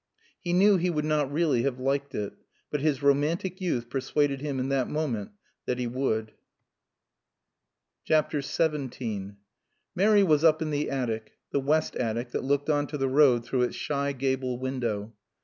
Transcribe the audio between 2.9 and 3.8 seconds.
romantic